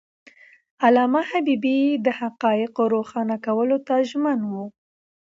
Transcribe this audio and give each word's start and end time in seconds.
علامه 0.85 1.21
حبيبي 1.29 1.79
د 2.05 2.07
حقایقو 2.19 2.83
روښانه 2.95 3.35
کولو 3.45 3.77
ته 3.87 3.95
ژمن 4.09 4.39
و. 4.51 4.53